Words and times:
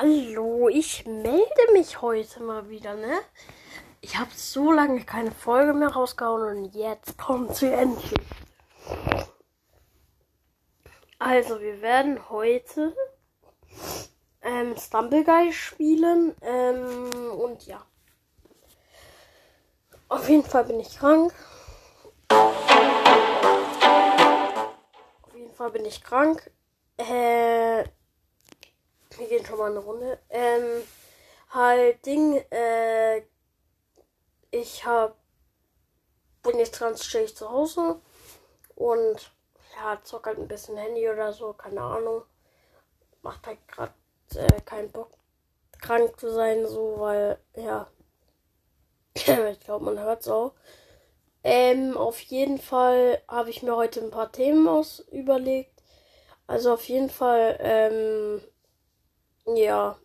Hallo, 0.00 0.68
ich 0.68 1.04
melde 1.06 1.72
mich 1.72 2.00
heute 2.00 2.40
mal 2.40 2.68
wieder, 2.68 2.94
ne? 2.94 3.18
Ich 4.00 4.16
habe 4.16 4.30
so 4.32 4.70
lange 4.70 5.02
keine 5.02 5.32
Folge 5.32 5.72
mehr 5.74 5.88
rausgehauen 5.88 6.56
und 6.56 6.72
jetzt 6.76 7.18
kommt 7.18 7.56
sie 7.56 7.72
endlich. 7.72 8.14
Also, 11.18 11.60
wir 11.60 11.82
werden 11.82 12.30
heute 12.30 12.94
ähm, 14.42 14.76
Stumble 14.76 15.24
Guy 15.24 15.52
spielen 15.52 16.32
ähm, 16.42 17.32
und 17.32 17.66
ja. 17.66 17.84
Auf 20.08 20.28
jeden 20.28 20.44
Fall 20.44 20.62
bin 20.66 20.78
ich 20.78 20.96
krank. 20.96 21.34
Auf 25.22 25.34
jeden 25.34 25.52
Fall 25.54 25.72
bin 25.72 25.84
ich 25.84 26.04
krank. 26.04 26.52
Äh, 26.98 27.82
wir 29.18 29.28
gehen 29.28 29.44
schon 29.44 29.58
mal 29.58 29.70
eine 29.70 29.80
Runde. 29.80 30.18
Ähm, 30.30 30.82
halt 31.50 32.04
Ding, 32.06 32.36
äh, 32.50 33.22
ich 34.50 34.84
hab, 34.86 35.16
bin 36.42 36.58
jetzt 36.58 36.78
ganz 36.78 37.02
chillig 37.02 37.36
zu 37.36 37.50
Hause 37.50 38.00
und 38.74 39.32
ja, 39.76 40.00
zock 40.02 40.26
halt 40.26 40.38
ein 40.38 40.48
bisschen 40.48 40.76
Handy 40.76 41.08
oder 41.08 41.32
so, 41.32 41.52
keine 41.52 41.82
Ahnung. 41.82 42.22
Macht 43.22 43.46
halt 43.46 43.66
gerade 43.68 43.94
äh, 44.34 44.60
keinen 44.62 44.90
Bock, 44.90 45.10
krank 45.80 46.18
zu 46.18 46.32
sein, 46.32 46.66
so, 46.66 46.96
weil, 46.98 47.38
ja, 47.56 47.88
ich 49.14 49.60
glaube, 49.60 49.84
man 49.84 49.98
hört's 49.98 50.28
auch. 50.28 50.54
Ähm, 51.44 51.96
auf 51.96 52.20
jeden 52.20 52.58
Fall 52.58 53.22
habe 53.28 53.50
ich 53.50 53.62
mir 53.62 53.76
heute 53.76 54.00
ein 54.00 54.10
paar 54.10 54.32
Themen 54.32 54.66
aus 54.68 55.00
überlegt. 55.10 55.82
Also 56.46 56.72
auf 56.74 56.88
jeden 56.88 57.10
Fall, 57.10 57.58
ähm, 57.60 58.40
ja. 59.56 59.98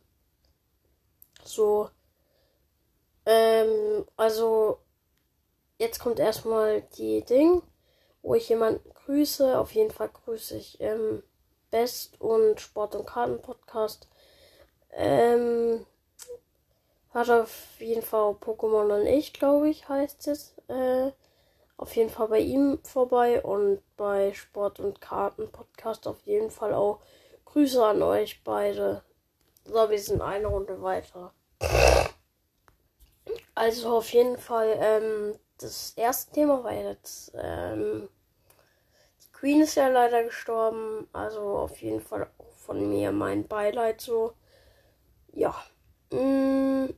So. 1.43 1.89
Ähm, 3.26 4.05
also, 4.18 4.79
jetzt 5.77 5.99
kommt 5.99 6.20
erstmal 6.20 6.81
die 6.98 7.23
Ding, 7.23 7.62
wo 8.21 8.35
ich 8.35 8.49
jemanden 8.49 8.90
grüße. 9.05 9.57
Auf 9.57 9.73
jeden 9.73 9.91
Fall 9.91 10.09
grüße 10.09 10.57
ich 10.57 10.79
ähm, 10.81 11.23
Best 11.71 12.20
und 12.21 12.59
Sport- 12.62 12.95
und 12.95 13.05
Karten-Podcast. 13.05 14.07
Ähm, 14.91 15.85
hat 17.13 17.29
auf 17.29 17.79
jeden 17.79 18.01
Fall 18.01 18.34
Pokémon 18.34 18.99
und 18.99 19.05
ich, 19.07 19.34
glaube 19.34 19.70
ich, 19.70 19.87
heißt 19.87 20.27
es. 20.27 20.55
Äh, 20.68 21.12
auf 21.77 21.96
jeden 21.96 22.09
Fall 22.09 22.27
bei 22.27 22.40
ihm 22.40 22.79
vorbei 22.84 23.41
und 23.41 23.81
bei 23.98 24.34
Sport- 24.34 24.79
und 24.79 25.01
Karten-Podcast 25.01 26.07
auf 26.07 26.21
jeden 26.25 26.49
Fall 26.49 26.73
auch 26.73 27.01
Grüße 27.46 27.84
an 27.84 28.01
euch 28.01 28.43
beide. 28.43 29.03
So, 29.65 29.89
wir 29.89 29.99
sind 29.99 30.21
eine 30.21 30.47
Runde 30.47 30.81
weiter. 30.81 31.33
Also 33.55 33.97
auf 33.97 34.11
jeden 34.11 34.37
Fall, 34.37 34.75
ähm, 34.79 35.39
das 35.57 35.93
erste 35.95 36.33
Thema 36.33 36.63
war 36.63 36.73
jetzt, 36.73 37.31
ähm, 37.35 38.09
die 39.23 39.31
Queen 39.31 39.61
ist 39.61 39.75
ja 39.75 39.87
leider 39.87 40.23
gestorben. 40.23 41.07
Also 41.13 41.41
auf 41.57 41.81
jeden 41.81 42.01
Fall 42.01 42.29
von 42.57 42.89
mir 42.89 43.11
mein 43.11 43.47
Beileid 43.47 44.01
so. 44.01 44.34
Ja. 45.31 45.55
Mm, 46.11 46.89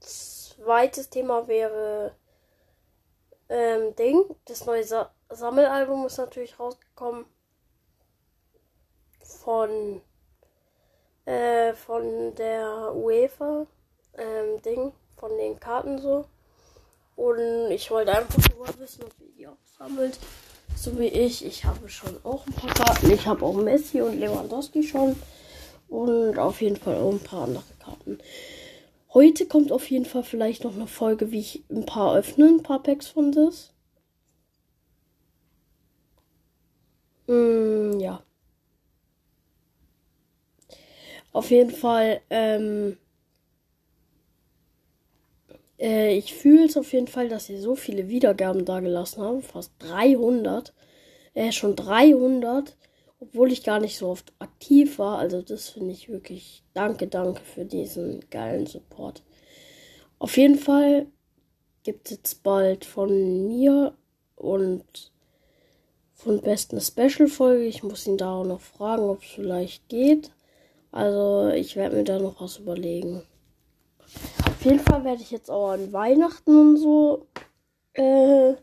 zweites 0.00 1.10
Thema 1.10 1.48
wäre 1.48 2.14
ähm, 3.48 3.94
Ding. 3.96 4.24
Das 4.44 4.66
neue 4.66 4.84
Sa 4.84 5.14
Sammelalbum 5.30 6.06
ist 6.06 6.18
natürlich 6.18 6.58
rausgekommen. 6.60 7.24
Von 9.20 10.02
äh, 11.24 11.72
von 11.74 12.34
der 12.36 12.94
UEFA 12.94 13.66
ähm, 14.16 14.62
Ding, 14.62 14.92
von 15.16 15.36
den 15.36 15.58
Karten 15.58 15.98
so. 15.98 16.26
Und 17.16 17.70
ich 17.70 17.90
wollte 17.90 18.16
einfach 18.16 18.42
nur 18.54 18.66
wissen, 18.78 19.04
ob 19.04 19.12
ihr 19.20 19.32
die 19.36 19.46
auch 19.46 19.56
sammelt. 19.78 20.18
So 20.76 20.98
wie 20.98 21.08
ich. 21.08 21.44
Ich 21.44 21.64
habe 21.64 21.88
schon 21.88 22.16
auch 22.24 22.46
ein 22.46 22.52
paar 22.52 22.74
Karten. 22.74 23.10
Ich 23.10 23.26
habe 23.26 23.44
auch 23.44 23.54
Messi 23.54 24.00
und 24.00 24.18
Lewandowski 24.18 24.82
schon. 24.82 25.16
Und 25.88 26.38
auf 26.38 26.60
jeden 26.60 26.76
Fall 26.76 26.96
auch 26.96 27.12
ein 27.12 27.20
paar 27.20 27.44
andere 27.44 27.62
Karten. 27.78 28.18
Heute 29.12 29.46
kommt 29.46 29.70
auf 29.70 29.88
jeden 29.90 30.06
Fall 30.06 30.24
vielleicht 30.24 30.64
noch 30.64 30.74
eine 30.74 30.88
Folge, 30.88 31.30
wie 31.30 31.38
ich 31.38 31.64
ein 31.70 31.86
paar 31.86 32.16
öffne, 32.16 32.46
ein 32.48 32.62
paar 32.64 32.82
Packs 32.82 33.06
von 33.06 33.30
das. 33.30 33.72
Mm, 37.28 38.00
ja. 38.00 38.22
Auf 41.34 41.50
jeden 41.50 41.72
Fall, 41.72 42.20
ähm, 42.30 42.96
äh, 45.80 46.16
ich 46.16 46.32
fühle 46.32 46.66
es 46.66 46.76
auf 46.76 46.92
jeden 46.92 47.08
Fall, 47.08 47.28
dass 47.28 47.46
sie 47.46 47.58
so 47.58 47.74
viele 47.74 48.08
Wiedergaben 48.08 48.64
da 48.64 48.78
gelassen 48.78 49.20
haben. 49.20 49.42
Fast 49.42 49.72
300. 49.80 50.72
Äh, 51.34 51.50
schon 51.50 51.74
300. 51.74 52.76
Obwohl 53.18 53.50
ich 53.50 53.64
gar 53.64 53.80
nicht 53.80 53.98
so 53.98 54.10
oft 54.10 54.32
aktiv 54.38 55.00
war. 55.00 55.18
Also 55.18 55.42
das 55.42 55.70
finde 55.70 55.90
ich 55.90 56.08
wirklich 56.08 56.62
danke, 56.72 57.08
danke 57.08 57.40
für 57.40 57.64
diesen 57.64 58.20
geilen 58.30 58.66
Support. 58.66 59.24
Auf 60.20 60.36
jeden 60.36 60.58
Fall 60.58 61.06
gibt 61.82 62.06
es 62.06 62.12
jetzt 62.12 62.44
bald 62.44 62.84
von 62.84 63.48
mir 63.48 63.92
und 64.36 65.10
von 66.12 66.40
besten 66.40 66.80
Special-Folge. 66.80 67.64
Ich 67.64 67.82
muss 67.82 68.06
ihn 68.06 68.18
da 68.18 68.34
auch 68.34 68.44
noch 68.44 68.60
fragen, 68.60 69.02
ob 69.02 69.22
es 69.22 69.30
vielleicht 69.30 69.88
geht. 69.88 70.30
Also 70.94 71.48
ich 71.52 71.74
werde 71.74 71.96
mir 71.96 72.04
da 72.04 72.20
noch 72.20 72.40
was 72.40 72.58
überlegen. 72.58 73.24
Auf 74.46 74.64
jeden 74.64 74.78
Fall 74.78 75.02
werde 75.02 75.22
ich 75.22 75.32
jetzt 75.32 75.50
auch 75.50 75.70
an 75.70 75.92
Weihnachten 75.92 76.56
und 76.56 76.76
so. 76.76 77.26
Äh, 77.94 78.54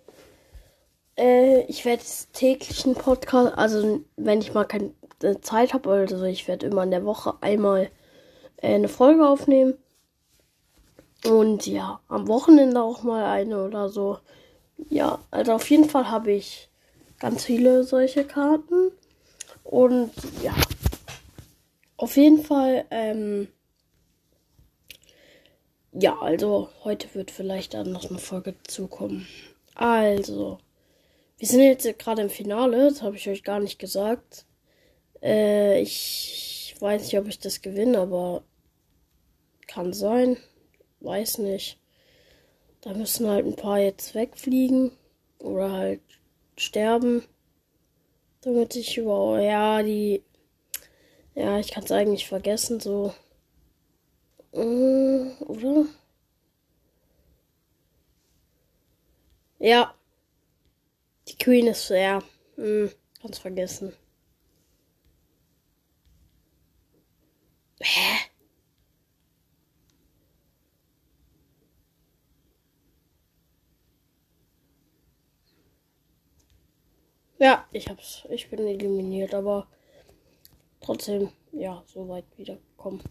äh, 1.17 1.65
ich 1.67 1.83
werde 1.83 2.03
täglich 2.31 2.85
einen 2.85 2.95
Podcast, 2.95 3.57
also 3.57 3.99
wenn 4.15 4.39
ich 4.39 4.53
mal 4.53 4.63
keine 4.63 4.93
Zeit 5.41 5.73
habe, 5.73 5.89
also 5.89 6.23
ich 6.23 6.47
werde 6.47 6.67
immer 6.67 6.83
in 6.83 6.91
der 6.91 7.03
Woche 7.03 7.33
einmal 7.41 7.89
äh, 8.61 8.75
eine 8.75 8.87
Folge 8.87 9.27
aufnehmen. 9.27 9.73
Und 11.25 11.67
ja, 11.67 11.99
am 12.07 12.29
Wochenende 12.29 12.81
auch 12.81 13.03
mal 13.03 13.25
eine 13.25 13.65
oder 13.65 13.89
so. 13.89 14.19
Ja, 14.89 15.19
also 15.31 15.51
auf 15.51 15.69
jeden 15.69 15.89
Fall 15.89 16.09
habe 16.09 16.31
ich 16.31 16.69
ganz 17.19 17.43
viele 17.43 17.83
solche 17.83 18.23
Karten. 18.23 18.93
Und 19.65 20.11
ja, 20.41 20.53
auf 22.01 22.17
jeden 22.17 22.43
Fall, 22.43 22.85
ähm, 22.89 23.47
ja, 25.91 26.19
also 26.19 26.69
heute 26.83 27.13
wird 27.13 27.29
vielleicht 27.29 27.75
dann 27.75 27.91
noch 27.91 28.09
eine 28.09 28.17
Folge 28.17 28.55
zukommen. 28.63 29.27
Also, 29.75 30.57
wir 31.37 31.47
sind 31.47 31.61
jetzt 31.61 31.99
gerade 31.99 32.23
im 32.23 32.31
Finale, 32.31 32.89
das 32.89 33.03
habe 33.03 33.17
ich 33.17 33.29
euch 33.29 33.43
gar 33.43 33.59
nicht 33.59 33.77
gesagt. 33.77 34.47
Äh, 35.21 35.79
ich 35.79 36.75
weiß 36.79 37.03
nicht, 37.03 37.19
ob 37.19 37.27
ich 37.27 37.37
das 37.37 37.61
gewinne, 37.61 37.99
aber 37.99 38.43
kann 39.67 39.93
sein. 39.93 40.37
Weiß 41.01 41.37
nicht. 41.37 41.79
Da 42.81 42.95
müssen 42.95 43.27
halt 43.29 43.45
ein 43.45 43.55
paar 43.55 43.77
jetzt 43.77 44.15
wegfliegen 44.15 44.91
oder 45.37 45.71
halt 45.71 46.01
sterben. 46.57 47.23
Damit 48.41 48.75
ich 48.75 48.97
überhaupt, 48.97 49.43
ja, 49.43 49.83
die 49.83 50.23
ja, 51.35 51.59
ich 51.59 51.71
kann 51.71 51.83
es 51.83 51.91
eigentlich 51.91 52.27
vergessen, 52.27 52.79
so. 52.79 53.13
Äh, 54.53 55.33
oder? 55.45 55.85
Ja. 59.59 59.93
Die 61.27 61.35
Queen 61.35 61.65
ist, 61.65 61.89
ja. 61.89 62.21
Hm, 62.57 62.91
kann's 63.19 63.39
vergessen. 63.39 63.93
Hä? 67.81 68.31
Ja, 77.39 77.65
ich 77.73 77.89
hab's. 77.89 78.23
Ich 78.29 78.49
bin 78.49 78.59
eliminiert, 78.65 79.33
aber 79.33 79.67
trotzdem, 80.81 81.29
ja, 81.51 81.83
so 81.85 82.07
weit 82.09 82.25
wiederkommen. 82.37 83.01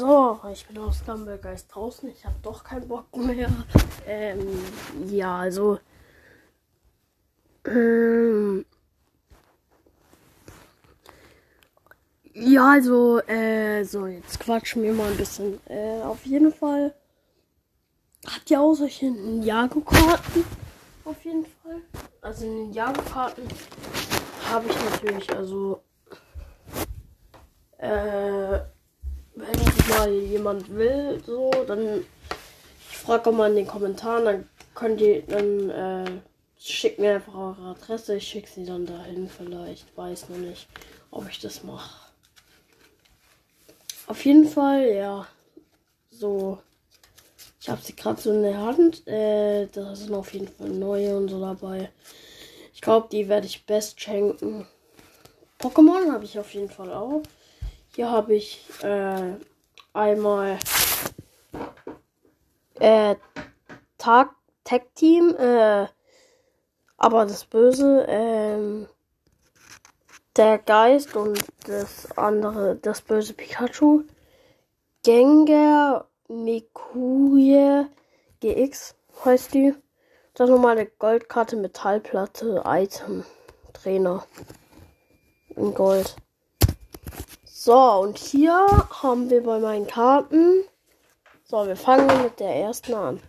So. 0.00 0.40
ich 0.50 0.66
bin 0.66 0.78
aus 0.78 1.00
Scumbergeist 1.00 1.74
draußen. 1.74 2.08
Ich 2.08 2.24
habe 2.24 2.36
doch 2.42 2.64
keinen 2.64 2.88
Bock 2.88 3.14
mehr. 3.14 3.50
Ähm, 4.06 4.64
ja, 5.08 5.40
also. 5.40 5.78
Ähm, 7.66 8.64
ja, 12.32 12.70
also, 12.72 13.20
äh, 13.26 13.84
so, 13.84 14.06
jetzt 14.06 14.40
quatschen 14.40 14.82
wir 14.82 14.94
mal 14.94 15.10
ein 15.10 15.18
bisschen. 15.18 15.60
Äh, 15.66 16.00
auf 16.00 16.24
jeden 16.24 16.50
Fall. 16.50 16.94
Habt 18.26 18.50
ihr 18.50 18.58
auch 18.58 18.72
solche 18.72 19.10
Ninjago-Karten? 19.10 20.44
Auf 21.04 21.22
jeden 21.26 21.44
Fall. 21.44 21.82
Also 22.22 22.46
Ninjago-Karten 22.46 23.42
habe 24.50 24.66
ich 24.66 24.76
natürlich, 24.90 25.30
also. 25.30 25.82
Äh 27.76 28.60
wenn 29.40 29.60
mal 29.90 30.12
jemand 30.12 30.68
will, 30.74 31.22
so, 31.24 31.50
dann 31.66 32.04
ich 32.90 32.96
frage 32.96 33.32
mal 33.32 33.50
in 33.50 33.56
den 33.56 33.66
Kommentaren, 33.66 34.24
dann 34.24 34.48
könnt 34.74 35.00
ihr, 35.00 35.22
dann 35.22 35.70
äh, 35.70 36.10
schickt 36.58 36.98
mir 36.98 37.14
einfach 37.14 37.34
eure 37.34 37.76
Adresse, 37.76 38.16
ich 38.16 38.28
schicke 38.28 38.48
sie 38.48 38.64
dann 38.64 38.86
dahin 38.86 39.28
vielleicht, 39.28 39.96
weiß 39.96 40.28
noch 40.28 40.38
nicht, 40.38 40.68
ob 41.10 41.28
ich 41.28 41.40
das 41.40 41.62
mache. 41.64 42.10
Auf 44.06 44.24
jeden 44.24 44.46
Fall, 44.46 44.88
ja, 44.88 45.26
so, 46.10 46.58
ich 47.60 47.68
habe 47.68 47.80
sie 47.82 47.94
gerade 47.94 48.20
so 48.20 48.32
in 48.32 48.42
der 48.42 48.58
Hand, 48.58 49.06
äh, 49.06 49.66
da 49.66 49.94
sind 49.94 50.14
auf 50.14 50.32
jeden 50.32 50.48
Fall 50.48 50.68
neue 50.68 51.16
und 51.16 51.28
so 51.28 51.40
dabei. 51.40 51.90
Ich 52.74 52.80
glaube, 52.80 53.08
die 53.12 53.28
werde 53.28 53.46
ich 53.46 53.66
best 53.66 54.00
schenken. 54.00 54.66
Pokémon 55.58 56.10
habe 56.10 56.24
ich 56.24 56.38
auf 56.38 56.54
jeden 56.54 56.70
Fall 56.70 56.92
auch. 56.92 57.22
Hier 57.94 58.10
habe 58.10 58.34
ich 58.34 58.64
äh, 58.82 59.34
einmal 59.92 60.58
äh, 62.78 63.16
Tag 63.98 64.34
Tag 64.64 64.94
Team, 64.94 65.34
äh, 65.36 65.86
aber 66.96 67.26
das 67.26 67.44
Böse, 67.44 68.06
ähm, 68.08 68.86
der 70.36 70.58
Geist 70.58 71.16
und 71.16 71.44
das 71.66 72.10
andere, 72.16 72.76
das 72.76 73.02
böse 73.02 73.34
Pikachu. 73.34 74.04
Gengar 75.02 76.08
Mikuye 76.28 77.86
GX 78.40 78.94
heißt 79.24 79.54
die. 79.54 79.74
Das 80.34 80.48
eine 80.50 80.86
Goldkarte, 80.86 81.56
Metallplatte, 81.56 82.62
Item, 82.64 83.24
Trainer. 83.72 84.24
In 85.56 85.74
Gold. 85.74 86.16
So, 87.62 87.76
und 87.76 88.16
hier 88.16 88.54
haben 89.02 89.28
wir 89.28 89.42
bei 89.42 89.58
meinen 89.58 89.86
Karten. 89.86 90.64
So, 91.44 91.66
wir 91.66 91.76
fangen 91.76 92.22
mit 92.22 92.40
der 92.40 92.56
ersten 92.56 92.94
an. 92.94 93.20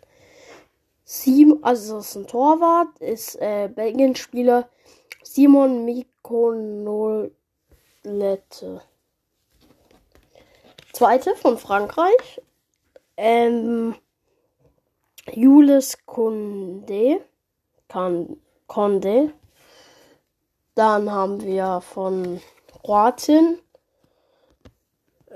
Sieben, 1.03 1.61
also 1.65 1.97
das 1.97 2.11
ist 2.11 2.15
ein 2.15 2.27
Torwart, 2.27 2.97
ist 2.99 3.35
äh, 3.41 3.67
Belgien-Spieler 3.67 4.69
Simon 5.21 5.83
Mikonolette. 5.83 7.33
Zweite 10.93 11.35
von 11.35 11.57
Frankreich. 11.57 12.41
Ähm, 13.17 13.95
Jules 15.33 15.97
Condé. 16.07 17.19
Condé. 17.89 19.31
Dann 20.75 21.11
haben 21.11 21.41
wir 21.41 21.81
von 21.81 22.39
Kroatien 22.81 23.59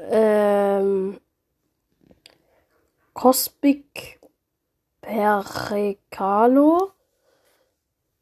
ähm, 0.09 1.19
Cosmic 3.13 4.19
Perrecalo. 5.01 6.91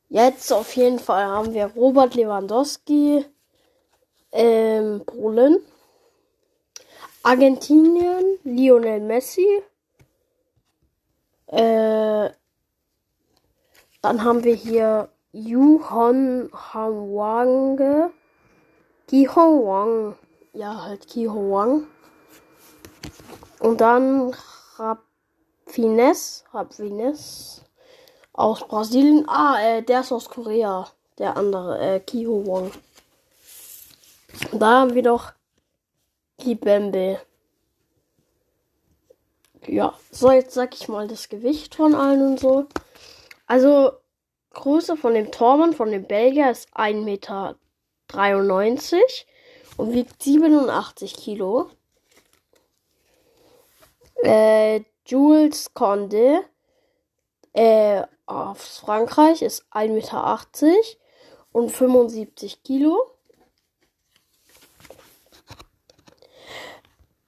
Jetzt 0.10 0.54
auf 0.54 0.76
jeden 0.76 1.00
Fall 1.00 1.26
haben 1.26 1.54
wir 1.54 1.68
Robert 1.68 2.14
Lewandowski, 2.14 3.26
ähm, 4.32 5.02
Polen, 5.06 5.60
Argentinien, 7.24 8.38
Lionel 8.44 9.00
Messi. 9.00 9.48
Äh, 11.48 12.30
dann 14.02 14.24
haben 14.24 14.44
wir 14.44 14.54
hier 14.54 15.10
Yu 15.32 15.82
Hon 15.90 16.52
Hwang, 16.52 18.12
Gi 19.08 19.28
Hong 19.34 19.66
Wang 19.66 20.16
ja, 20.54 20.84
halt 20.84 21.08
Kiho 21.08 21.52
Wang. 21.52 21.88
Und 23.60 23.82
dann 23.82 24.36
Rapines, 24.78 26.44
Rapines 26.54 27.64
aus 28.34 28.68
Brasilien. 28.68 29.28
Ah, 29.28 29.58
äh, 29.62 29.82
der 29.82 30.02
ist 30.02 30.12
aus 30.12 30.30
Korea. 30.30 30.88
Der 31.18 31.38
andere, 31.38 31.80
äh, 31.80 32.00
Kiho 32.00 32.46
Wang. 32.46 32.72
Und 34.52 34.60
da 34.60 34.82
haben 34.82 34.94
wir 34.94 35.04
doch 35.04 35.34
Kibembe. 36.38 37.20
Ja, 39.66 39.94
so 40.12 40.32
jetzt 40.32 40.54
sag 40.54 40.76
ich 40.76 40.88
mal 40.88 41.08
das 41.08 41.30
Gewicht 41.30 41.76
von 41.76 41.96
allen 41.96 42.22
und 42.22 42.40
so. 42.40 42.66
Also, 43.48 43.94
Größe 44.52 44.98
von 44.98 45.14
dem 45.14 45.32
Tormann, 45.32 45.74
von 45.74 45.90
dem 45.92 46.06
Belgier 46.06 46.52
ist 46.52 46.70
1,93 46.76 47.04
Meter 47.04 47.56
und 49.78 49.94
wiegt 49.94 50.22
87 50.22 51.16
Kilo. 51.16 51.70
Äh, 54.24 54.82
Jules 55.06 55.74
Conde 55.74 56.44
äh, 57.54 58.04
aus 58.26 58.80
Frankreich 58.80 59.42
ist 59.42 59.66
1,80 59.72 59.92
Meter 59.94 60.78
und 61.52 61.70
75 61.70 62.64
Kilo. 62.64 63.00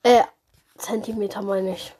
Äh, 0.03 0.23
Zentimeter 0.77 1.41
meine 1.41 1.73
ich. 1.73 1.93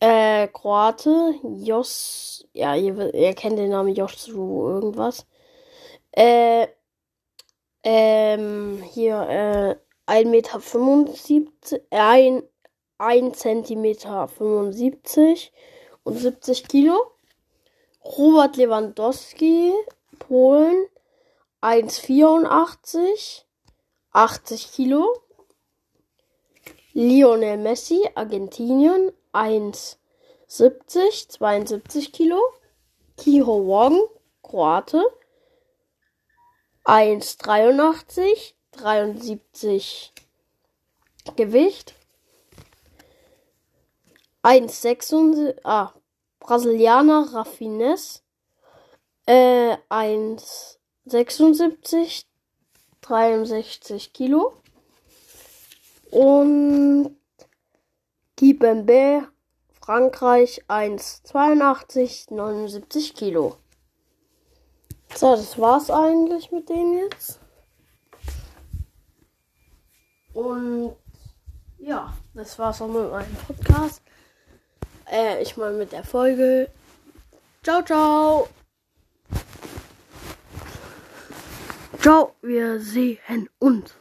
Äh, 0.00 0.48
Kroate, 0.48 1.34
Jos, 1.42 2.46
ja, 2.52 2.74
ihr, 2.74 3.14
ihr 3.14 3.34
kennt 3.34 3.58
den 3.58 3.70
Namen 3.70 3.94
Josu 3.94 4.68
irgendwas. 4.68 5.26
Äh, 6.12 6.68
ähm, 7.88 8.82
hier, 8.82 9.78
äh, 10.08 10.12
1,75 10.12 11.38
Meter, 11.38 11.78
äh, 11.90 12.42
1 12.98 13.38
Zentimeter 13.38 14.26
75 14.26 15.52
und 16.02 16.18
70 16.18 16.66
Kilo. 16.66 17.12
Robert 18.04 18.56
Lewandowski, 18.56 19.72
Polen, 20.18 20.86
1,84, 21.60 23.44
80 24.10 24.72
Kilo. 24.72 25.06
Lionel 26.92 27.58
Messi, 27.58 28.08
Argentinien, 28.16 29.12
1,70, 29.32 31.28
72 31.28 32.10
Kilo. 32.12 32.40
Kiho 33.16 33.64
Wong, 33.64 34.00
Kroate, 34.42 35.04
1,83, 36.86 38.54
73 38.70 40.12
Gewicht. 41.34 41.96
1,76, 44.44 45.56
ah, 45.64 45.92
Brasilianer 46.38 47.26
Raffines. 47.32 48.22
Äh, 49.26 49.78
1,76, 49.90 52.26
63 53.00 54.12
Kilo. 54.12 54.52
Und 56.12 57.16
Kipembe, 58.36 59.26
Frankreich, 59.80 60.62
1,82, 60.68 62.32
79 62.32 63.14
Kilo. 63.14 63.56
So, 65.14 65.34
das 65.34 65.58
war's 65.58 65.90
eigentlich 65.90 66.50
mit 66.50 66.68
dem 66.68 66.98
jetzt. 66.98 67.40
Und 70.34 70.94
ja, 71.78 72.12
das 72.34 72.58
war's 72.58 72.82
auch 72.82 72.88
mit 72.88 73.10
meinem 73.10 73.34
Podcast. 73.46 74.02
Äh, 75.10 75.40
ich 75.42 75.56
mal 75.56 75.72
mit 75.72 75.92
der 75.92 76.04
Folge. 76.04 76.70
Ciao, 77.62 77.82
ciao. 77.82 78.48
Ciao, 82.00 82.34
wir 82.42 82.80
sehen 82.80 83.48
uns. 83.58 83.96